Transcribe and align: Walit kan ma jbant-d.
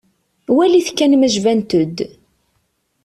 Walit 0.55 0.89
kan 0.97 1.13
ma 1.17 1.27
jbant-d. 1.35 1.97